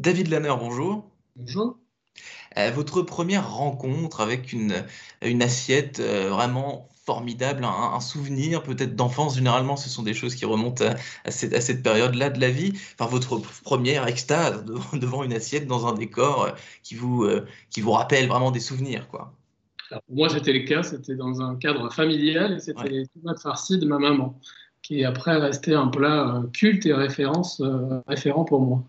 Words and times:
David 0.00 0.28
Lanner, 0.28 0.54
bonjour. 0.58 1.10
Bonjour. 1.36 1.76
Euh, 2.56 2.70
votre 2.70 3.02
première 3.02 3.52
rencontre 3.52 4.22
avec 4.22 4.50
une, 4.50 4.82
une 5.20 5.42
assiette 5.42 6.00
euh, 6.00 6.30
vraiment 6.30 6.88
formidable, 7.04 7.64
un, 7.64 8.00
souvenir 8.00 8.62
peut-être 8.62 8.96
d'enfance, 8.96 9.34
généralement 9.34 9.76
ce 9.76 9.90
sont 9.90 10.02
des 10.02 10.14
choses 10.14 10.36
qui 10.36 10.46
remontent 10.46 10.86
à, 11.26 11.30
cette, 11.30 11.52
à 11.52 11.60
cette 11.60 11.82
période-là 11.82 12.30
de 12.30 12.40
la 12.40 12.48
vie, 12.48 12.72
enfin 12.94 13.10
votre 13.10 13.42
première 13.62 14.06
extase 14.06 14.64
devant, 14.94 15.22
une 15.22 15.34
assiette 15.34 15.66
dans 15.66 15.86
un 15.86 15.92
décor 15.92 16.44
euh, 16.44 16.50
qui 16.82 16.94
vous, 16.94 17.28
qui 17.68 17.82
vous 17.82 17.92
rappelle 17.92 18.26
vraiment 18.26 18.52
des 18.52 18.60
souvenirs. 18.60 19.06
quoi. 19.06 19.34
Alors, 19.90 20.02
pour 20.04 20.16
moi 20.16 20.30
c'était 20.30 20.54
le 20.54 20.60
cas, 20.60 20.82
c'était 20.82 21.14
dans 21.14 21.42
un 21.42 21.56
cadre 21.56 21.92
familial 21.92 22.54
et 22.54 22.58
c'était 22.60 22.88
les 22.88 23.06
tomates 23.08 23.42
farcies 23.42 23.78
de 23.78 23.84
ma 23.84 23.98
maman, 23.98 24.40
qui 24.80 25.04
après 25.04 25.36
resté 25.36 25.74
un 25.74 25.88
plat 25.88 26.42
culte 26.54 26.86
et 26.86 26.94
référence, 26.94 27.60
référent 28.06 28.46
pour 28.46 28.62
moi. 28.62 28.82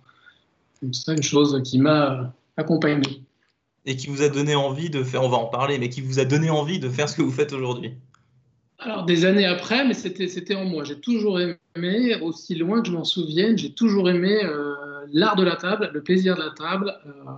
C'est 0.92 1.14
une 1.14 1.24
chose 1.24 1.62
qui 1.64 1.80
m'a 1.80 2.34
accompagné. 2.58 3.24
Et 3.86 3.96
qui 3.96 4.08
vous 4.08 4.22
a 4.22 4.30
donné 4.30 4.56
envie 4.56 4.90
de 4.90 5.04
faire, 5.04 5.24
on 5.24 5.30
va 5.30 5.38
en 5.38 5.48
parler, 5.48 5.80
mais 5.80 5.90
qui 5.90 6.02
vous 6.02 6.20
a 6.20 6.26
donné 6.26 6.50
envie 6.50 6.80
de 6.80 6.90
faire 6.90 7.10
ce 7.10 7.16
que 7.16 7.22
vous 7.22 7.32
faites 7.32 7.54
aujourd'hui 7.54 7.94
Alors, 8.80 9.06
des 9.06 9.26
années 9.26 9.46
après, 9.46 9.86
mais 9.86 9.94
c'était 9.94 10.56
en 10.56 10.66
moi. 10.66 10.84
J'ai 10.84 11.00
toujours 11.00 11.40
aimé, 11.40 12.16
aussi 12.22 12.56
loin 12.56 12.82
que 12.82 12.88
je 12.88 12.94
m'en 12.94 13.04
souvienne, 13.04 13.58
j'ai 13.58 13.74
toujours 13.74 14.10
aimé 14.10 14.44
euh, 14.44 14.76
l'art 15.12 15.36
de 15.36 15.44
la 15.44 15.56
table, 15.56 15.90
le 15.94 16.04
plaisir 16.04 16.36
de 16.36 16.42
la 16.42 16.52
table. 16.52 16.94
Euh, 17.06 17.32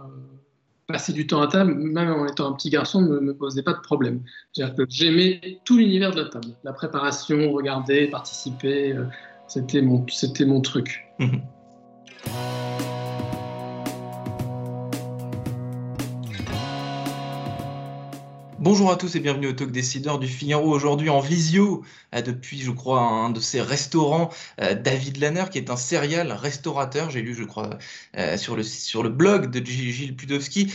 passer 0.88 1.14
du 1.14 1.26
temps 1.26 1.42
à 1.42 1.48
table, 1.48 1.74
même 1.74 2.12
en 2.12 2.28
étant 2.28 2.50
un 2.50 2.54
petit 2.54 2.70
garçon, 2.70 3.02
ne 3.02 3.20
me 3.20 3.34
posait 3.34 3.64
pas 3.64 3.74
de 3.74 3.80
problème. 3.80 4.22
J'aimais 4.90 5.60
tout 5.64 5.78
l'univers 5.78 6.12
de 6.12 6.22
la 6.22 6.30
table. 6.30 6.50
La 6.64 6.74
préparation, 6.74 7.52
regarder, 7.52 8.08
participer, 8.08 8.92
euh, 8.92 9.06
c'était 9.48 9.82
mon, 9.82 10.06
mon 10.46 10.62
truc. 10.62 11.06
Mhm. 11.20 11.42
Bonjour 18.64 18.92
à 18.92 18.96
tous 18.96 19.14
et 19.18 19.20
bienvenue 19.20 19.48
au 19.48 19.52
Talk 19.52 19.72
Décideur 19.72 20.20
du 20.20 20.28
Figaro. 20.30 20.72
Aujourd'hui 20.72 21.10
en 21.10 21.20
visio, 21.20 21.84
euh, 22.16 22.22
depuis 22.22 22.62
je 22.62 22.72
crois 22.72 23.02
un 23.02 23.30
de 23.30 23.42
ces 23.42 23.60
restaurants, 23.60 24.30
euh, 24.62 24.74
David 24.74 25.18
Lanner, 25.18 25.44
qui 25.52 25.58
est 25.58 25.70
un 25.70 25.76
serial 25.76 26.32
restaurateur. 26.32 27.10
J'ai 27.10 27.22
lu, 27.22 27.36
je 27.36 27.44
crois, 27.44 27.72
euh, 28.18 28.38
sur, 28.38 28.56
le, 28.56 28.64
sur 28.64 29.04
le 29.04 29.10
blog 29.10 29.52
de 29.52 29.66
Gilles 29.66 30.16
Pudowski. 30.16 30.72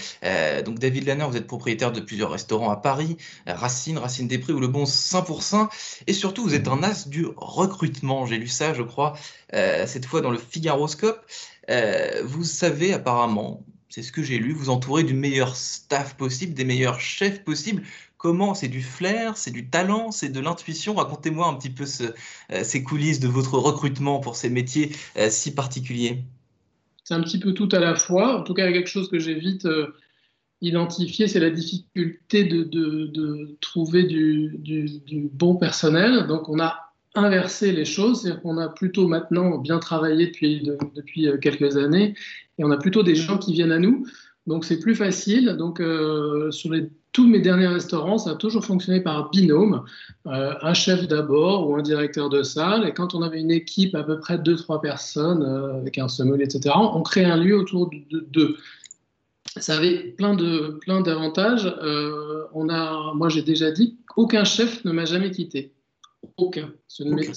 donc 0.66 0.78
David 0.78 1.06
Lanner, 1.06 1.25
vous 1.31 1.39
êtes 1.39 1.47
propriétaire 1.47 1.91
de 1.91 2.00
plusieurs 2.00 2.31
restaurants 2.31 2.69
à 2.69 2.77
Paris, 2.77 3.16
Racine, 3.47 3.97
Racine 3.97 4.28
des 4.28 4.36
Prix 4.36 4.53
ou 4.53 4.61
Le 4.61 4.69
Bon 4.69 4.84
Saint 4.84 5.22
pour 5.22 5.42
Saint. 5.42 5.70
Et 6.06 6.12
surtout, 6.12 6.42
vous 6.42 6.55
êtes 6.55 6.69
un 6.69 6.83
as 6.83 7.09
du 7.09 7.27
recrutement. 7.36 8.27
J'ai 8.27 8.36
lu 8.36 8.48
ça, 8.48 8.75
je 8.75 8.83
crois, 8.83 9.14
cette 9.50 10.05
fois 10.05 10.20
dans 10.20 10.31
le 10.31 10.39
Figaroscope. 10.39 11.25
vous 12.22 12.44
savez 12.44 12.92
apparemment 12.92 13.64
c'est 13.89 14.03
ce 14.03 14.12
que 14.12 14.22
j'ai 14.22 14.39
lu, 14.39 14.53
vous 14.53 14.70
entourez 14.70 15.03
du 15.03 15.14
meilleur 15.14 15.56
staff 15.56 16.17
possible, 16.17 16.55
des 16.55 16.64
meilleurs 16.64 17.00
chefs 17.00 17.42
possibles. 17.42 17.83
Comment 18.19 18.55
C'est 18.55 18.69
du 18.69 18.83
flair, 18.83 19.36
c'est 19.36 19.53
du 19.53 19.70
talent, 19.70 20.11
c'est 20.11 20.28
de 20.28 20.41
l'intuition. 20.41 20.94
Racontez-moi 20.94 21.47
un 21.47 21.55
petit 21.55 21.70
peu 21.70 21.84
euh, 21.84 22.64
ces 22.64 22.83
coulisses 22.83 23.20
de 23.20 23.28
votre 23.28 23.56
recrutement 23.59 24.19
pour 24.19 24.36
ces 24.36 24.50
métiers 24.50 24.91
euh, 25.16 25.28
si 25.31 25.55
particuliers. 25.55 26.25
C'est 27.05 27.14
un 27.14 27.22
petit 27.22 27.39
peu 27.39 27.55
tout 27.55 27.69
à 27.72 27.78
la 27.78 27.94
fois. 27.94 28.41
En 28.41 28.42
tout 28.42 28.55
cas, 28.55 28.70
quelque 28.72 28.89
chose 28.89 29.09
que 29.09 29.19
j'ai 29.19 29.34
vite 29.34 29.64
euh, 29.66 29.94
identifié, 30.61 31.28
c'est 31.28 31.41
la 31.41 31.50
difficulté 31.50 32.44
de, 32.44 33.56
trouver 33.61 34.03
du, 34.03 34.56
du, 34.59 35.31
bon 35.33 35.55
personnel. 35.55 36.27
Donc, 36.27 36.48
on 36.48 36.59
a 36.59 36.88
inversé 37.14 37.73
les 37.73 37.84
choses, 37.84 38.23
c'est-à-dire 38.23 38.42
qu'on 38.42 38.59
a 38.59 38.69
plutôt 38.69 39.09
maintenant 39.09 39.59
bien 39.59 39.78
travaillé 39.78 40.27
depuis, 40.27 40.62
depuis 40.95 41.28
quelques 41.41 41.77
années 41.77 42.15
et 42.59 42.65
on 42.65 42.70
a 42.70 42.77
plutôt 42.77 43.03
des 43.03 43.15
gens 43.15 43.39
qui 43.39 43.53
viennent 43.53 43.73
à 43.73 43.78
nous. 43.78 44.05
Donc 44.48 44.65
c'est 44.65 44.81
plus 44.81 44.95
facile. 44.95 45.56
Donc 45.59 45.78
euh, 45.81 46.50
sur 46.50 46.73
tous 47.12 47.28
mes 47.28 47.41
derniers 47.41 47.67
restaurants, 47.67 48.19
ça 48.19 48.31
a 48.31 48.34
toujours 48.34 48.65
fonctionné 48.65 49.00
par 49.00 49.31
binôme, 49.31 49.84
euh, 50.27 50.55
un 50.62 50.75
chef 50.75 51.06
d'abord 51.06 51.69
ou 51.69 51.77
un 51.77 51.83
directeur 51.83 52.31
de 52.31 52.43
salle. 52.43 52.88
Et 52.88 52.93
quand 52.93 53.15
on 53.15 53.22
avait 53.22 53.41
une 53.41 53.50
équipe 53.50 53.94
à 53.94 54.03
peu 54.03 54.19
près 54.19 54.38
2-3 54.38 54.81
personnes 54.81 55.43
euh, 55.43 55.78
avec 55.78 55.99
un 55.99 56.09
sommelier, 56.09 56.44
etc., 56.44 56.75
on 56.77 57.03
crée 57.03 57.25
un 57.25 57.37
lieu 57.37 57.59
autour 57.59 57.91
de 57.91 58.27
deux. 58.31 58.56
Ça 59.56 59.77
avait 59.77 60.15
plein 60.16 60.34
de 60.34 60.78
plein 60.81 61.00
d'avantages. 61.00 61.66
on 62.54 62.69
a, 62.69 63.12
moi 63.15 63.28
j'ai 63.28 63.43
déjà 63.43 63.71
dit, 63.71 63.99
aucun 64.16 64.44
chef 64.44 64.84
ne 64.84 64.93
m'a 64.93 65.04
jamais 65.04 65.31
quitté. 65.31 65.72
Aucun. 66.37 66.73
Ça 66.87 67.05
ne 67.05 67.15
m'est 67.15 67.31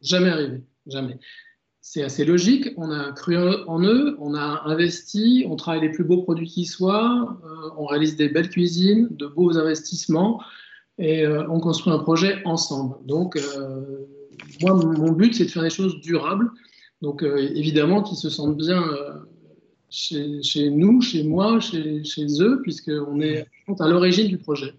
jamais 0.00 0.28
arrivé. 0.28 0.62
Jamais 0.86 1.18
c'est 1.86 2.02
assez 2.02 2.24
logique. 2.24 2.70
On 2.78 2.90
a 2.90 3.12
cru 3.12 3.36
en 3.36 3.84
eux, 3.84 4.16
on 4.18 4.34
a 4.34 4.62
investi, 4.64 5.44
on 5.46 5.54
travaille 5.54 5.82
les 5.82 5.90
plus 5.90 6.02
beaux 6.02 6.22
produits 6.22 6.46
qui 6.46 6.64
soient, 6.64 7.38
euh, 7.44 7.70
on 7.76 7.84
réalise 7.84 8.16
des 8.16 8.30
belles 8.30 8.48
cuisines, 8.48 9.08
de 9.10 9.26
beaux 9.26 9.58
investissements 9.58 10.40
et 10.96 11.26
euh, 11.26 11.46
on 11.50 11.60
construit 11.60 11.92
un 11.92 11.98
projet 11.98 12.40
ensemble. 12.46 12.96
Donc, 13.04 13.36
euh, 13.36 14.06
moi, 14.62 14.72
mon 14.72 15.12
but, 15.12 15.34
c'est 15.34 15.44
de 15.44 15.50
faire 15.50 15.62
des 15.62 15.68
choses 15.68 16.00
durables. 16.00 16.50
Donc, 17.02 17.22
évidemment, 17.22 18.02
qu'ils 18.02 18.16
se 18.16 18.30
sentent 18.30 18.56
bien 18.56 18.82
chez, 19.90 20.70
nous, 20.70 21.02
chez 21.02 21.22
moi, 21.22 21.60
chez, 21.60 22.02
chez 22.02 22.26
eux, 22.40 22.62
puisqu'on 22.62 23.20
est 23.20 23.46
à 23.78 23.88
l'origine 23.88 24.28
du 24.28 24.38
projet. 24.38 24.72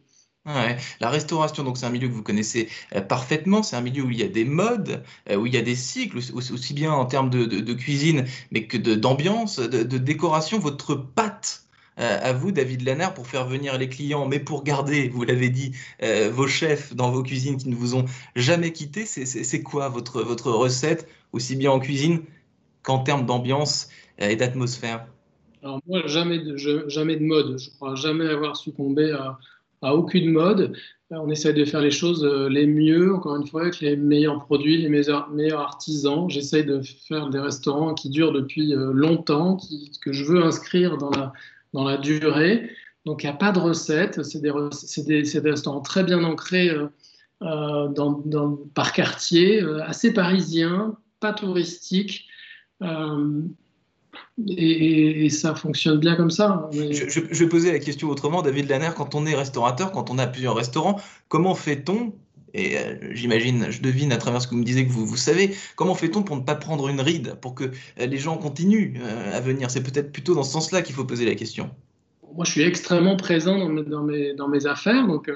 La 0.45 1.09
restauration, 1.09 1.63
donc 1.63 1.77
c'est 1.77 1.87
un 1.87 1.89
milieu 1.89 2.07
que 2.07 2.13
vous 2.13 2.21
connaissez 2.21 2.69
euh, 2.95 3.01
parfaitement. 3.01 3.63
C'est 3.63 3.75
un 3.75 3.81
milieu 3.81 4.03
où 4.03 4.11
il 4.11 4.19
y 4.19 4.23
a 4.23 4.27
des 4.27 4.45
modes, 4.45 5.03
euh, 5.29 5.37
où 5.37 5.47
il 5.47 5.53
y 5.53 5.57
a 5.57 5.61
des 5.61 5.75
cycles, 5.75 6.17
aussi 6.17 6.73
bien 6.73 6.91
en 6.91 7.05
termes 7.05 7.29
de, 7.31 7.73
cuisine, 7.73 8.25
mais 8.51 8.67
que 8.67 8.77
d'ambiance, 8.77 9.59
de, 9.59 9.97
décoration. 9.97 10.59
Votre 10.59 10.93
pâte 10.93 11.63
euh, 11.99 12.19
à 12.21 12.33
vous, 12.33 12.51
David 12.51 12.83
Lanner, 12.83 13.07
pour 13.15 13.25
faire 13.25 13.47
venir 13.47 13.77
les 13.77 13.89
clients, 13.89 14.27
mais 14.27 14.39
pour 14.39 14.63
garder, 14.63 15.09
vous 15.09 15.23
l'avez 15.23 15.49
dit, 15.49 15.71
vos 16.31 16.47
chefs 16.47 16.93
dans 16.93 17.09
vos 17.09 17.23
cuisines 17.23 17.57
qui 17.57 17.69
ne 17.69 17.75
vous 17.75 17.95
ont 17.95 18.05
jamais 18.35 18.71
quitté. 18.71 19.05
C'est 19.05 19.63
quoi 19.63 19.89
votre, 19.89 20.21
votre 20.21 20.51
recette, 20.51 21.07
aussi 21.31 21.55
bien 21.55 21.71
en 21.71 21.79
cuisine 21.79 22.21
qu'en 22.83 22.99
termes 22.99 23.25
d'ambiance 23.25 23.89
et 24.19 24.35
d'atmosphère? 24.35 25.07
Alors 25.63 25.81
moi, 25.87 26.05
jamais 26.05 26.37
de, 26.37 26.55
jamais 26.87 27.15
de 27.15 27.23
mode. 27.23 27.57
Je 27.57 27.71
crois 27.71 27.95
jamais 27.95 28.27
avoir 28.27 28.55
succombé 28.55 29.11
à 29.11 29.39
aucune 29.93 30.31
mode. 30.31 30.73
Euh, 31.11 31.17
on 31.17 31.29
essaie 31.29 31.53
de 31.53 31.65
faire 31.65 31.81
les 31.81 31.91
choses 31.91 32.23
euh, 32.23 32.49
les 32.49 32.65
mieux, 32.65 33.13
encore 33.13 33.35
une 33.35 33.45
fois, 33.45 33.61
avec 33.61 33.79
les 33.79 33.95
meilleurs 33.95 34.43
produits, 34.45 34.77
les 34.77 34.89
meilleurs, 34.89 35.59
artisans. 35.59 36.29
J'essaie 36.29 36.63
de 36.63 36.81
faire 37.07 37.29
des 37.29 37.39
restaurants 37.39 37.93
qui 37.93 38.09
durent 38.09 38.31
depuis 38.31 38.73
euh, 38.73 38.91
longtemps, 38.91 39.57
que 40.01 40.11
je 40.11 40.23
veux 40.23 40.43
inscrire 40.43 40.97
dans 40.97 41.11
la, 41.11 41.33
dans 41.73 41.83
la 41.83 41.97
durée. 41.97 42.71
Donc, 43.05 43.23
il 43.23 43.27
n'y 43.27 43.33
a 43.33 43.37
pas 43.37 43.51
de 43.51 43.59
recette. 43.59 44.23
C'est 44.23 44.41
des, 44.41 44.51
des, 45.03 45.21
des, 45.41 45.49
restaurants 45.51 45.81
très 45.81 46.03
bien 46.03 46.23
ancrés 46.23 46.71
dans, 47.41 48.23
dans, 48.25 48.57
par 48.73 48.93
quartier, 48.93 49.61
assez 49.85 50.11
parisiens, 50.11 50.97
pas 51.19 51.33
touristiques. 51.33 52.25
Et, 54.47 55.29
ça 55.29 55.55
fonctionne 55.55 55.99
bien 55.99 56.15
comme 56.15 56.31
ça. 56.31 56.69
Je, 56.73 57.19
vais 57.19 57.49
poser 57.49 57.71
la 57.71 57.79
question 57.79 58.09
autrement, 58.09 58.41
David 58.41 58.69
Lanner. 58.69 58.89
Quand 58.95 59.15
on 59.15 59.25
est 59.25 59.35
restaurateur, 59.35 59.91
quand 59.91 60.09
on 60.09 60.17
a 60.17 60.27
plusieurs 60.27 60.55
restaurants, 60.55 60.99
comment 61.29 61.55
fait-on 61.55 62.13
et 62.55 62.77
euh, 62.77 62.95
j'imagine, 63.11 63.67
je 63.69 63.81
devine 63.81 64.13
à 64.13 64.17
travers 64.17 64.41
ce 64.41 64.47
que 64.47 64.53
vous 64.53 64.61
me 64.61 64.65
disiez 64.65 64.87
que 64.87 64.91
vous, 64.91 65.05
vous 65.05 65.17
savez, 65.17 65.53
comment 65.75 65.93
fait-on 65.93 66.23
pour 66.23 66.37
ne 66.37 66.41
pas 66.41 66.55
prendre 66.55 66.87
une 66.87 67.01
ride, 67.01 67.35
pour 67.41 67.53
que 67.53 67.65
euh, 67.65 68.05
les 68.05 68.17
gens 68.17 68.37
continuent 68.37 68.93
euh, 68.97 69.35
à 69.37 69.41
venir? 69.41 69.69
C'est 69.69 69.83
peut-être 69.83 70.13
plutôt 70.13 70.35
dans 70.35 70.43
ce 70.43 70.53
sens-là 70.53 70.81
qu'il 70.81 70.95
faut 70.95 71.03
poser 71.03 71.25
la 71.25 71.35
question. 71.35 71.69
Moi, 72.33 72.45
je 72.45 72.51
suis 72.51 72.61
extrêmement 72.61 73.17
présent 73.17 73.59
dans 73.59 73.67
mes, 73.67 73.83
dans 73.83 74.03
mes, 74.03 74.33
dans 74.35 74.47
mes 74.47 74.67
affaires, 74.67 75.05
donc 75.05 75.29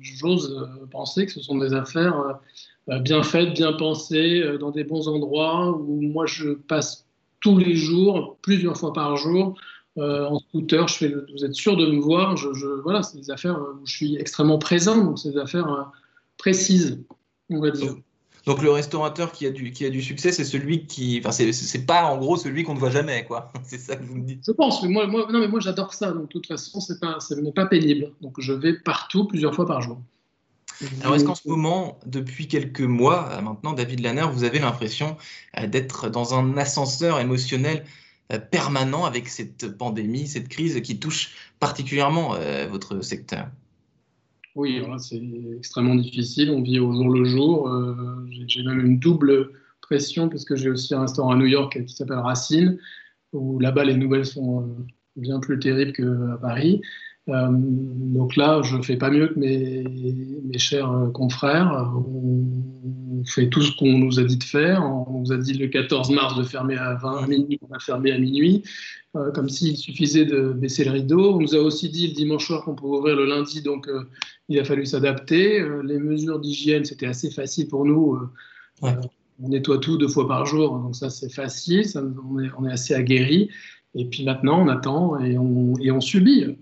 j'ose 0.00 0.68
penser 0.90 1.24
que 1.26 1.32
ce 1.32 1.40
sont 1.40 1.58
des 1.58 1.74
affaires 1.74 2.38
bien 2.86 3.22
faites, 3.22 3.52
bien 3.52 3.72
pensées, 3.72 4.42
dans 4.58 4.70
des 4.70 4.84
bons 4.84 5.08
endroits, 5.08 5.70
où 5.78 6.00
moi 6.00 6.24
je 6.24 6.50
passe 6.52 7.07
tous 7.40 7.58
les 7.58 7.74
jours, 7.74 8.38
plusieurs 8.42 8.76
fois 8.76 8.92
par 8.92 9.16
jour, 9.16 9.56
euh, 9.98 10.26
en 10.26 10.38
scooter. 10.38 10.86
Je 10.88 10.94
fais 10.94 11.14
vous 11.32 11.44
êtes 11.44 11.54
sûr 11.54 11.76
de 11.76 11.86
me 11.86 12.00
voir 12.00 12.36
je, 12.36 12.48
Voilà, 12.82 13.02
c'est 13.02 13.18
des 13.18 13.30
affaires 13.30 13.58
où 13.58 13.86
je 13.86 13.92
suis 13.92 14.16
extrêmement 14.16 14.58
présent, 14.58 15.04
donc 15.04 15.18
c'est 15.18 15.32
des 15.32 15.38
affaires 15.38 15.72
euh, 15.72 15.82
précises, 16.36 17.02
on 17.50 17.60
va 17.60 17.70
dire. 17.70 17.94
Donc 18.46 18.62
le 18.62 18.70
restaurateur 18.70 19.32
qui 19.32 19.44
a 19.46 19.50
du, 19.50 19.72
qui 19.72 19.84
a 19.84 19.90
du 19.90 20.00
succès, 20.00 20.32
c'est 20.32 20.44
celui 20.44 20.86
qui, 20.86 21.20
enfin 21.22 21.32
c'est 21.32 21.86
pas 21.86 22.04
en 22.04 22.16
gros 22.16 22.36
celui 22.36 22.62
qu'on 22.62 22.74
ne 22.74 22.78
voit 22.78 22.90
jamais, 22.90 23.24
quoi. 23.24 23.52
c'est 23.64 23.78
ça 23.78 23.96
que 23.96 24.04
vous 24.04 24.16
me 24.16 24.24
dites. 24.24 24.42
Je 24.46 24.52
pense, 24.52 24.82
mais 24.82 24.88
moi, 24.88 25.06
moi 25.06 25.26
non 25.30 25.40
mais 25.40 25.48
moi 25.48 25.60
j'adore 25.60 25.92
ça. 25.92 26.12
Donc 26.12 26.22
de 26.22 26.28
toute 26.28 26.46
façon, 26.46 26.80
c'est 26.80 27.00
pas, 27.00 27.18
ce 27.20 27.34
n'est 27.34 27.52
pas 27.52 27.66
pénible. 27.66 28.12
Donc 28.20 28.40
je 28.40 28.52
vais 28.52 28.74
partout 28.74 29.26
plusieurs 29.26 29.54
fois 29.54 29.66
par 29.66 29.82
jour. 29.82 29.98
Alors, 31.02 31.16
est-ce 31.16 31.24
qu'en 31.24 31.34
ce 31.34 31.48
moment, 31.48 31.98
depuis 32.06 32.46
quelques 32.46 32.80
mois 32.80 33.28
euh, 33.32 33.40
maintenant, 33.40 33.72
David 33.72 34.00
Lanner, 34.00 34.26
vous 34.32 34.44
avez 34.44 34.58
l'impression 34.58 35.16
euh, 35.58 35.66
d'être 35.66 36.08
dans 36.08 36.34
un 36.34 36.56
ascenseur 36.56 37.18
émotionnel 37.20 37.84
euh, 38.32 38.38
permanent 38.38 39.04
avec 39.04 39.28
cette 39.28 39.76
pandémie, 39.76 40.26
cette 40.26 40.48
crise 40.48 40.80
qui 40.82 40.98
touche 40.98 41.34
particulièrement 41.58 42.36
votre 42.70 43.00
secteur? 43.00 43.48
Oui, 44.54 44.80
c'est 44.98 45.20
extrêmement 45.56 45.96
difficile. 45.96 46.50
On 46.50 46.62
vit 46.62 46.78
au 46.78 46.92
jour 46.92 47.08
le 47.10 47.24
jour. 47.24 47.72
J'ai 48.46 48.62
même 48.62 48.80
une 48.80 48.98
double 48.98 49.50
pression 49.80 50.28
parce 50.28 50.44
que 50.44 50.54
j'ai 50.54 50.70
aussi 50.70 50.94
un 50.94 51.02
restaurant 51.02 51.32
à 51.32 51.36
New 51.36 51.46
York 51.46 51.84
qui 51.84 51.92
s'appelle 51.92 52.18
Racine. 52.18 52.78
où 53.32 53.58
là-bas 53.58 53.84
les 53.84 53.96
nouvelles 53.96 54.26
sont 54.26 54.68
bien 55.16 55.40
plus 55.40 55.58
terribles 55.58 55.92
qu'à 55.92 56.38
Paris. 56.40 56.80
Euh, 57.28 57.48
donc 57.50 58.36
là, 58.36 58.62
je 58.62 58.76
ne 58.76 58.82
fais 58.82 58.96
pas 58.96 59.10
mieux 59.10 59.28
que 59.28 59.38
mes, 59.38 59.84
mes 60.44 60.58
chers 60.58 60.90
euh, 60.90 61.10
confrères. 61.10 61.92
On, 61.96 62.44
fait 63.26 63.48
tout 63.48 63.60
ce 63.60 63.76
qu'on 63.76 63.98
nous 63.98 64.20
a 64.20 64.22
dit 64.22 64.36
de 64.36 64.44
faire. 64.44 64.82
On 64.84 65.20
nous 65.20 65.32
a 65.32 65.36
dit 65.36 65.52
le 65.52 65.66
14 65.66 66.10
mars 66.10 66.36
de 66.36 66.44
fermer 66.44 66.76
à 66.76 66.94
20 66.94 67.26
minuit, 67.26 67.58
on 67.68 67.74
a 67.74 67.80
fermé 67.80 68.12
à 68.12 68.18
minuit, 68.18 68.62
euh, 69.16 69.32
comme 69.32 69.48
s'il 69.48 69.76
suffisait 69.76 70.24
de 70.24 70.52
baisser 70.52 70.84
le 70.84 70.92
rideau. 70.92 71.34
On 71.34 71.40
nous 71.40 71.54
a 71.56 71.58
aussi 71.58 71.88
dit 71.90 72.06
le 72.06 72.14
dimanche 72.14 72.46
soir 72.46 72.64
qu'on 72.64 72.76
pouvait 72.76 72.98
ouvrir 72.98 73.16
le 73.16 73.26
lundi, 73.26 73.60
donc 73.60 73.90
il 74.48 74.58
a 74.60 74.64
fallu 74.64 74.86
s'adapter. 74.86 75.66
les 75.84 75.98
mesures 75.98 76.38
d'hygiène, 76.38 76.84
c'était 76.84 77.06
assez 77.06 77.28
facile 77.30 77.66
pour 77.66 77.84
nous. 77.84 78.16
on 78.82 79.48
nettoie 79.48 79.78
tout 79.78 79.98
deux 79.98 80.08
fois 80.08 80.28
par 80.28 80.46
jour, 80.46 80.78
donc 80.78 80.94
ça 80.94 81.10
c'est 81.10 81.32
facile, 81.32 81.84
ça, 81.84 82.00
on, 82.30 82.38
est, 82.38 82.50
on, 82.56 82.66
est, 82.66 82.72
assez 82.72 82.94
aguerri. 82.94 83.50
Et 83.96 84.04
puis 84.04 84.24
maintenant, 84.24 84.62
on 84.62 84.68
attend 84.68 85.18
et 85.18 85.36
on, 85.36 85.74
et 85.80 85.90
on 85.90 86.00
subit. 86.00 86.56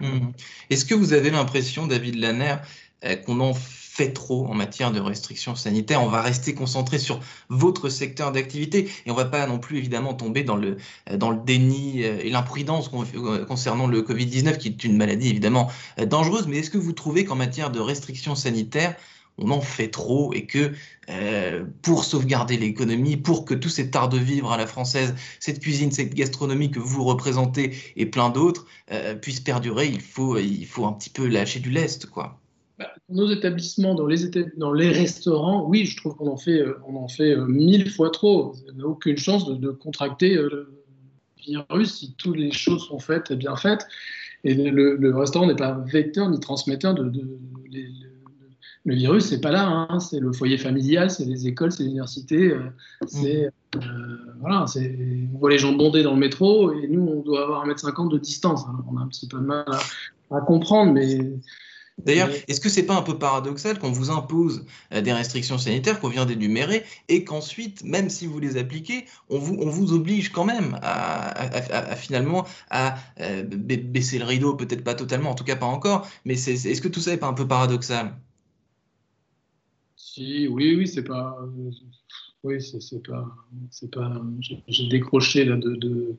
Mmh. 0.00 0.32
Est-ce 0.70 0.84
que 0.84 0.94
vous 0.94 1.12
avez 1.12 1.30
l'impression, 1.30 1.86
David 1.86 2.16
Lanner, 2.16 2.56
euh, 3.04 3.16
qu'on 3.16 3.40
en 3.40 3.54
fait 3.54 4.12
trop 4.12 4.46
en 4.46 4.54
matière 4.54 4.92
de 4.92 5.00
restrictions 5.00 5.54
sanitaires? 5.54 6.02
On 6.02 6.08
va 6.08 6.22
rester 6.22 6.54
concentré 6.54 6.98
sur 6.98 7.20
votre 7.48 7.88
secteur 7.88 8.32
d'activité 8.32 8.90
et 9.06 9.10
on 9.10 9.14
va 9.14 9.24
pas 9.24 9.46
non 9.46 9.58
plus 9.58 9.78
évidemment 9.78 10.14
tomber 10.14 10.42
dans 10.42 10.56
le, 10.56 10.76
euh, 11.10 11.16
dans 11.16 11.30
le 11.30 11.38
déni 11.38 12.04
euh, 12.04 12.18
et 12.22 12.30
l'imprudence 12.30 12.90
concernant 13.46 13.86
le 13.86 14.02
Covid-19 14.02 14.56
qui 14.58 14.68
est 14.68 14.84
une 14.84 14.96
maladie 14.96 15.28
évidemment 15.28 15.70
dangereuse. 16.06 16.46
Mais 16.46 16.58
est-ce 16.58 16.70
que 16.70 16.78
vous 16.78 16.92
trouvez 16.92 17.24
qu'en 17.24 17.36
matière 17.36 17.70
de 17.70 17.80
restrictions 17.80 18.34
sanitaires, 18.34 18.96
on 19.40 19.50
en 19.50 19.60
fait 19.60 19.88
trop 19.88 20.32
et 20.32 20.46
que 20.46 20.72
euh, 21.08 21.64
pour 21.82 22.04
sauvegarder 22.04 22.56
l'économie, 22.56 23.16
pour 23.16 23.44
que 23.44 23.54
tout 23.54 23.68
cet 23.68 23.96
art 23.96 24.08
de 24.08 24.18
vivre 24.18 24.52
à 24.52 24.56
la 24.56 24.66
française, 24.66 25.14
cette 25.40 25.60
cuisine, 25.60 25.90
cette 25.90 26.14
gastronomie 26.14 26.70
que 26.70 26.78
vous 26.78 27.04
représentez 27.04 27.74
et 27.96 28.06
plein 28.06 28.30
d'autres 28.30 28.66
euh, 28.92 29.14
puissent 29.14 29.40
perdurer, 29.40 29.86
il 29.86 30.00
faut, 30.00 30.38
il 30.38 30.66
faut 30.66 30.86
un 30.86 30.92
petit 30.92 31.10
peu 31.10 31.26
lâcher 31.26 31.60
du 31.60 31.70
lest, 31.70 32.06
quoi. 32.06 32.38
Bah, 32.78 32.90
nos 33.08 33.30
établissements, 33.30 33.94
dans 33.94 34.06
les, 34.06 34.30
dans 34.56 34.72
les 34.72 34.90
restaurants, 34.90 35.66
oui, 35.68 35.84
je 35.84 35.96
trouve 35.96 36.16
qu'on 36.16 36.28
en 36.28 36.36
fait, 36.36 36.60
euh, 36.60 36.78
on 36.86 36.96
en 36.96 37.08
fait 37.08 37.36
mille 37.36 37.90
fois 37.90 38.10
trop. 38.10 38.54
On 38.72 38.76
n'a 38.76 38.86
aucune 38.86 39.16
chance 39.16 39.48
de, 39.48 39.70
contracter 39.70 40.34
le 40.34 40.80
virus 41.46 41.98
si 41.98 42.14
toutes 42.16 42.36
les 42.36 42.52
choses 42.52 42.86
sont 42.86 42.98
faites 42.98 43.30
et 43.30 43.36
bien 43.36 43.56
faites. 43.56 43.86
Et 44.44 44.54
le, 44.54 45.14
restaurant 45.14 45.46
n'est 45.46 45.56
pas 45.56 45.72
vecteur 45.86 46.30
ni 46.30 46.40
transmetteur 46.40 46.94
de 46.94 47.12
le 48.84 48.94
virus, 48.94 49.26
c'est 49.26 49.40
pas 49.40 49.50
là. 49.50 49.66
Hein. 49.66 50.00
C'est 50.00 50.20
le 50.20 50.32
foyer 50.32 50.58
familial, 50.58 51.10
c'est 51.10 51.24
les 51.24 51.46
écoles, 51.46 51.72
c'est 51.72 51.82
l'université. 51.82 52.50
Euh, 52.50 52.70
c'est 53.06 53.50
mm. 53.74 53.78
euh, 53.78 54.16
voilà, 54.40 54.64
on 54.64 55.38
voit 55.38 55.50
les 55.50 55.58
gens 55.58 55.72
bondés 55.72 56.02
dans 56.02 56.14
le 56.14 56.20
métro 56.20 56.72
et 56.72 56.88
nous, 56.88 57.06
on 57.06 57.20
doit 57.22 57.42
avoir 57.42 57.66
1m50 57.66 58.10
de 58.10 58.18
distance. 58.18 58.64
on 58.90 58.96
a 58.96 59.02
un 59.02 59.08
petit 59.08 59.28
peu 59.28 59.38
de 59.38 59.44
mal 59.44 59.64
à, 60.30 60.40
comprendre, 60.40 60.92
mais 60.92 61.18
D'ailleurs, 61.98 62.30
est-ce 62.48 62.62
que 62.62 62.70
c'est 62.70 62.84
pas 62.84 62.94
un 62.94 63.02
peu 63.02 63.18
paradoxal 63.18 63.78
qu'on 63.78 63.92
vous 63.92 64.10
impose 64.10 64.64
euh, 64.94 65.02
des 65.02 65.12
restrictions 65.12 65.58
sanitaires 65.58 66.00
qu'on 66.00 66.08
vient 66.08 66.24
d'énumérer 66.24 66.82
et 67.10 67.24
qu'ensuite, 67.24 67.84
même 67.84 68.08
si 68.08 68.26
vous 68.26 68.38
les 68.38 68.56
appliquez, 68.56 69.04
on 69.28 69.38
vous, 69.38 69.58
on 69.60 69.68
vous 69.68 69.92
oblige 69.92 70.32
quand 70.32 70.46
même 70.46 70.78
à, 70.80 71.94
finalement 71.96 72.46
à 72.70 72.94
baisser 73.44 74.18
le 74.18 74.24
rideau, 74.24 74.54
peut-être 74.54 74.82
pas 74.82 74.94
totalement, 74.94 75.28
en 75.28 75.34
tout 75.34 75.44
cas 75.44 75.56
pas 75.56 75.66
encore, 75.66 76.08
mais 76.24 76.34
est-ce 76.34 76.80
que 76.80 76.88
tout 76.88 77.00
ça 77.00 77.10
n'est 77.10 77.18
pas 77.18 77.26
un 77.26 77.34
peu 77.34 77.46
paradoxal? 77.46 78.16
Si, 80.12 80.48
oui, 80.48 80.74
oui, 80.76 80.88
c'est 80.88 81.04
pas. 81.04 81.38
Oui, 82.42 82.60
c'est 82.60 83.02
pas. 83.02 83.28
C'est 83.70 83.90
pas. 83.92 84.12
J'ai 84.66 84.88
décroché 84.88 85.44
là 85.44 85.56
de, 85.56 85.76
de, 85.76 86.16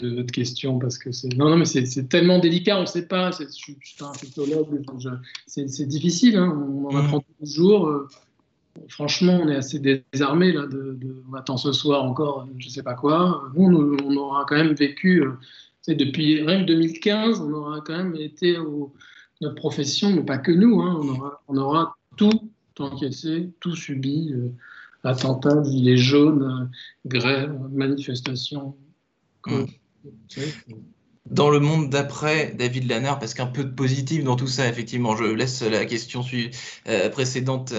de, 0.00 0.16
votre 0.16 0.32
question 0.32 0.80
parce 0.80 0.98
que 0.98 1.12
c'est. 1.12 1.32
Non, 1.36 1.50
non, 1.50 1.56
mais 1.56 1.66
c'est 1.66 2.08
tellement 2.08 2.40
délicat, 2.40 2.78
on 2.78 2.82
ne 2.82 2.86
sait 2.86 3.06
pas. 3.06 3.30
Je 3.30 3.46
suis 3.46 3.76
un 4.00 4.10
psychologue, 4.12 4.82
c'est 5.46 5.86
difficile, 5.86 6.36
hein, 6.36 6.48
on 6.48 6.86
en 6.88 6.96
apprend 6.96 7.20
tous 7.20 7.34
les 7.40 7.46
jours. 7.46 7.86
Euh, 7.86 8.08
franchement, 8.88 9.38
on 9.40 9.48
est 9.48 9.56
assez 9.56 9.78
désarmé 9.78 10.52
là. 10.52 10.66
De, 10.66 10.98
on 11.30 11.34
attend 11.34 11.56
ce 11.56 11.72
soir 11.72 12.02
encore, 12.02 12.48
je 12.58 12.66
ne 12.66 12.70
sais 12.70 12.82
pas 12.82 12.94
quoi. 12.94 13.44
Nous, 13.54 13.96
on, 14.04 14.16
aura 14.16 14.46
quand 14.48 14.56
même 14.56 14.74
vécu. 14.74 15.22
Euh, 15.22 15.32
depuis 15.86 16.42
rien 16.42 16.64
2015, 16.64 17.40
on 17.40 17.52
aura 17.52 17.82
quand 17.82 17.96
même 17.96 18.16
été 18.16 18.58
au, 18.58 18.92
notre 19.42 19.54
profession, 19.54 20.10
mais 20.10 20.24
pas 20.24 20.38
que 20.38 20.50
nous, 20.50 20.80
hein, 20.80 20.98
on, 21.00 21.08
aura, 21.08 21.42
on 21.46 21.56
aura 21.56 21.96
tout 22.16 22.50
encaissé, 22.80 23.50
tout 23.60 23.76
subi, 23.76 24.32
euh, 24.32 24.50
attentats, 25.02 25.62
gilets 25.64 25.96
jaunes, 25.96 26.42
euh, 26.42 27.08
grèves, 27.08 27.58
manifestations. 27.72 28.76
Mmh. 29.46 29.64
Dans 31.30 31.48
le 31.48 31.58
monde 31.58 31.88
d'après, 31.88 32.54
David 32.58 32.86
Lanner, 32.86 33.14
parce 33.18 33.32
qu'un 33.32 33.46
peu 33.46 33.64
de 33.64 33.70
positif 33.70 34.22
dans 34.24 34.36
tout 34.36 34.46
ça, 34.46 34.68
effectivement, 34.68 35.16
je 35.16 35.24
laisse 35.24 35.62
la 35.62 35.86
question 35.86 36.22
euh, 36.86 37.08
précédente 37.08 37.72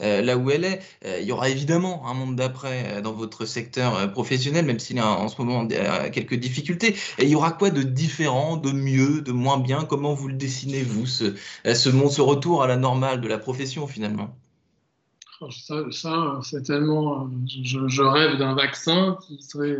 euh, 0.00 0.22
là 0.22 0.38
où 0.38 0.50
elle 0.50 0.64
est. 0.64 0.80
il 1.20 1.26
y 1.26 1.32
aura 1.32 1.50
évidemment 1.50 2.08
un 2.08 2.14
monde 2.14 2.36
d'après 2.36 3.02
dans 3.02 3.12
votre 3.12 3.44
secteur 3.44 4.10
professionnel, 4.12 4.64
même 4.64 4.78
s'il 4.78 4.98
a 4.98 5.06
en 5.06 5.28
ce 5.28 5.40
moment 5.42 5.68
quelques 6.10 6.36
difficultés. 6.36 6.96
Et 7.18 7.24
il 7.24 7.28
y 7.28 7.34
aura 7.34 7.52
quoi 7.52 7.68
de 7.68 7.82
différent, 7.82 8.56
de 8.56 8.72
mieux, 8.72 9.20
de 9.20 9.32
moins 9.32 9.58
bien? 9.58 9.84
Comment 9.84 10.14
vous 10.14 10.28
le 10.28 10.34
dessinez, 10.34 10.82
vous, 10.82 11.04
ce, 11.04 11.34
ce 11.66 11.88
monde, 11.90 12.10
ce 12.10 12.22
retour 12.22 12.62
à 12.62 12.66
la 12.66 12.76
normale 12.76 13.20
de 13.20 13.28
la 13.28 13.36
profession, 13.36 13.86
finalement? 13.86 14.34
Oh, 15.42 15.50
ça, 15.50 16.40
c'est 16.42 16.62
tellement. 16.62 17.28
Je, 17.46 18.02
rêve 18.02 18.38
d'un 18.38 18.54
vaccin 18.54 19.18
qui 19.26 19.42
serait, 19.42 19.76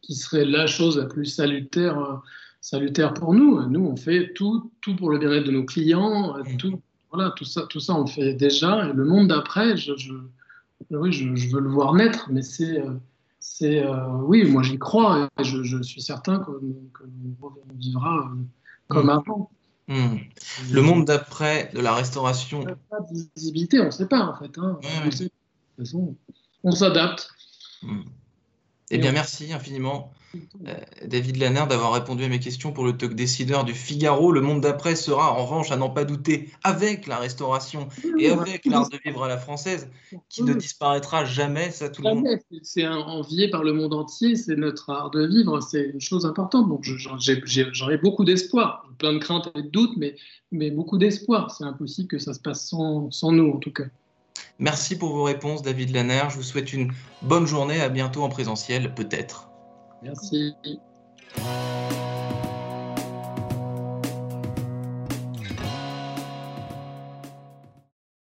qui 0.00 0.14
serait 0.14 0.46
la 0.46 0.66
chose 0.66 0.96
la 0.96 1.04
plus 1.04 1.26
salutaire 1.26 2.22
salutaire 2.66 3.14
pour 3.14 3.32
nous. 3.32 3.60
Nous, 3.68 3.80
on 3.80 3.96
fait 3.96 4.32
tout, 4.34 4.72
tout 4.80 4.96
pour 4.96 5.10
le 5.10 5.18
bien-être 5.18 5.44
de 5.44 5.52
nos 5.52 5.64
clients, 5.64 6.36
mm. 6.36 6.56
tout, 6.56 6.82
voilà, 7.12 7.30
tout 7.30 7.44
ça, 7.44 7.62
tout 7.70 7.78
ça, 7.78 7.94
on 7.94 8.00
le 8.00 8.08
fait 8.08 8.34
déjà. 8.34 8.88
Et 8.88 8.92
le 8.92 9.04
monde 9.04 9.28
d'après, 9.28 9.76
je, 9.76 9.96
je, 9.96 10.12
oui, 10.90 11.12
je, 11.12 11.48
veux 11.48 11.60
le 11.60 11.70
voir 11.70 11.94
naître, 11.94 12.28
mais 12.28 12.42
c'est, 12.42 12.82
c'est, 13.38 13.84
euh, 13.84 14.08
oui, 14.22 14.50
moi 14.50 14.64
j'y 14.64 14.80
crois 14.80 15.28
et 15.38 15.44
je, 15.44 15.80
suis 15.82 16.02
certain 16.02 16.40
qu'on 16.40 16.58
vivra 17.76 18.32
euh, 18.32 18.42
comme 18.88 19.06
mm. 19.06 19.10
avant. 19.10 19.50
Mm. 19.86 20.16
Le 20.72 20.82
monde 20.82 21.04
d'après 21.04 21.70
de 21.72 21.78
la 21.78 21.94
restauration. 21.94 22.62
On 22.62 22.64
n'a 22.64 22.74
pas 22.90 23.00
de 23.12 23.28
visibilité, 23.36 23.78
on 23.78 23.86
ne 23.86 23.90
sait 23.90 24.08
pas 24.08 24.22
en 24.22 24.36
fait. 24.36 24.58
Hein. 24.58 24.80
de 25.04 25.10
toute 25.10 25.30
façon, 25.78 26.16
on 26.64 26.72
s'adapte. 26.72 27.28
Eh 28.90 28.98
bien, 28.98 29.12
merci 29.12 29.52
infiniment 29.52 30.10
euh, 30.10 30.25
David 31.04 31.36
Lanner 31.36 31.64
d'avoir 31.68 31.92
répondu 31.92 32.24
à 32.24 32.28
mes 32.28 32.40
questions 32.40 32.72
pour 32.72 32.84
le 32.84 32.96
talk 32.96 33.14
décideur 33.14 33.64
du 33.64 33.74
Figaro. 33.74 34.32
Le 34.32 34.40
monde 34.40 34.60
d'après 34.60 34.96
sera 34.96 35.32
en 35.32 35.44
revanche, 35.44 35.70
à 35.70 35.76
n'en 35.76 35.90
pas 35.90 36.04
douter, 36.04 36.50
avec 36.64 37.06
la 37.06 37.18
restauration 37.18 37.88
et 38.18 38.30
avec 38.30 38.64
l'art 38.64 38.88
de 38.88 38.98
vivre 39.04 39.24
à 39.24 39.28
la 39.28 39.38
française, 39.38 39.88
qui 40.28 40.42
ne 40.42 40.54
disparaîtra 40.54 41.24
jamais, 41.24 41.70
ça 41.70 41.88
tout 41.88 42.02
le 42.02 42.14
monde. 42.14 42.26
C'est 42.62 42.86
envié 42.86 43.48
par 43.50 43.62
le 43.62 43.72
monde 43.72 43.94
entier, 43.94 44.36
c'est 44.36 44.56
notre 44.56 44.90
art 44.90 45.10
de 45.10 45.26
vivre, 45.26 45.60
c'est 45.60 45.90
une 45.92 46.00
chose 46.00 46.26
importante. 46.26 46.68
Donc 46.68 46.84
j'en 46.84 47.90
ai 47.90 47.98
beaucoup 47.98 48.24
d'espoir, 48.24 48.86
plein 48.98 49.12
de 49.12 49.18
craintes 49.18 49.50
et 49.54 49.62
de 49.62 49.68
doutes, 49.68 49.96
mais, 49.96 50.16
mais 50.52 50.70
beaucoup 50.70 50.98
d'espoir. 50.98 51.50
C'est 51.50 51.64
impossible 51.64 52.08
que 52.08 52.18
ça 52.18 52.34
se 52.34 52.40
passe 52.40 52.68
sans, 52.68 53.10
sans 53.10 53.32
nous, 53.32 53.52
en 53.52 53.58
tout 53.58 53.72
cas. 53.72 53.84
Merci 54.58 54.96
pour 54.96 55.10
vos 55.10 55.24
réponses, 55.24 55.62
David 55.62 55.94
Lanner. 55.94 56.24
Je 56.30 56.36
vous 56.36 56.42
souhaite 56.42 56.72
une 56.72 56.92
bonne 57.22 57.46
journée. 57.46 57.80
À 57.80 57.88
bientôt 57.88 58.22
en 58.22 58.28
présentiel, 58.28 58.94
peut-être. 58.94 59.48
Merci. 60.06 60.54